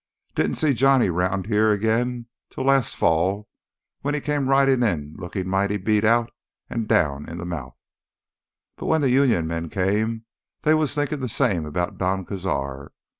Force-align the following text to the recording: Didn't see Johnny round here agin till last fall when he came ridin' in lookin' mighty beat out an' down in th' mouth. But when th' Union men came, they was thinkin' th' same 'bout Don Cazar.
Didn't 0.33 0.55
see 0.55 0.73
Johnny 0.73 1.11
round 1.11 1.45
here 1.45 1.71
agin 1.71 2.25
till 2.49 2.63
last 2.65 2.95
fall 2.95 3.47
when 4.01 4.15
he 4.15 4.19
came 4.19 4.49
ridin' 4.49 4.81
in 4.81 5.13
lookin' 5.15 5.47
mighty 5.47 5.77
beat 5.77 6.03
out 6.03 6.31
an' 6.71 6.85
down 6.87 7.29
in 7.29 7.37
th' 7.37 7.45
mouth. 7.45 7.77
But 8.77 8.87
when 8.87 9.01
th' 9.03 9.11
Union 9.11 9.45
men 9.45 9.69
came, 9.69 10.25
they 10.63 10.73
was 10.73 10.95
thinkin' 10.95 11.21
th' 11.23 11.29
same 11.29 11.69
'bout 11.69 11.99
Don 11.99 12.25
Cazar. 12.25 12.89